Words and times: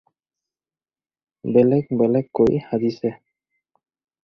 বেলেগ 1.53 1.85
বেলেগ 1.99 2.25
কৈ 2.41 2.51
সাজিছে 2.67 3.09